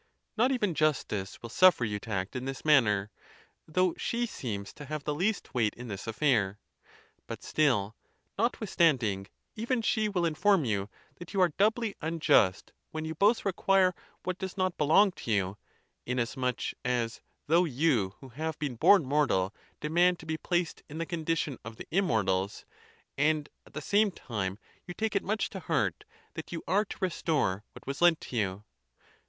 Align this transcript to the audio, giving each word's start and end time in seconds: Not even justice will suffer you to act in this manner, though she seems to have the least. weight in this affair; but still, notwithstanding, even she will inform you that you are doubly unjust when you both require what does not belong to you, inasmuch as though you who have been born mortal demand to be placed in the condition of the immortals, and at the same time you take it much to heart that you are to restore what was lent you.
Not 0.35 0.51
even 0.51 0.73
justice 0.73 1.39
will 1.43 1.49
suffer 1.51 1.85
you 1.85 1.99
to 1.99 2.09
act 2.09 2.35
in 2.35 2.45
this 2.45 2.65
manner, 2.65 3.11
though 3.67 3.93
she 3.99 4.25
seems 4.25 4.73
to 4.73 4.85
have 4.85 5.03
the 5.03 5.13
least. 5.13 5.53
weight 5.53 5.75
in 5.75 5.89
this 5.89 6.07
affair; 6.07 6.57
but 7.27 7.43
still, 7.43 7.95
notwithstanding, 8.35 9.27
even 9.55 9.83
she 9.83 10.09
will 10.09 10.25
inform 10.25 10.65
you 10.65 10.89
that 11.19 11.35
you 11.35 11.41
are 11.41 11.49
doubly 11.49 11.93
unjust 12.01 12.73
when 12.89 13.05
you 13.05 13.13
both 13.13 13.45
require 13.45 13.93
what 14.23 14.39
does 14.39 14.57
not 14.57 14.75
belong 14.75 15.11
to 15.11 15.29
you, 15.31 15.57
inasmuch 16.07 16.71
as 16.83 17.21
though 17.45 17.65
you 17.65 18.15
who 18.21 18.29
have 18.29 18.57
been 18.57 18.77
born 18.77 19.05
mortal 19.05 19.53
demand 19.81 20.17
to 20.17 20.25
be 20.25 20.35
placed 20.35 20.81
in 20.89 20.97
the 20.97 21.05
condition 21.05 21.59
of 21.63 21.75
the 21.75 21.87
immortals, 21.91 22.65
and 23.19 23.49
at 23.67 23.73
the 23.75 23.81
same 23.81 24.09
time 24.09 24.57
you 24.87 24.95
take 24.95 25.15
it 25.15 25.21
much 25.23 25.47
to 25.51 25.59
heart 25.59 26.05
that 26.33 26.51
you 26.51 26.63
are 26.67 26.85
to 26.85 26.97
restore 27.01 27.63
what 27.73 27.85
was 27.85 28.01
lent 28.01 28.31
you. 28.31 28.63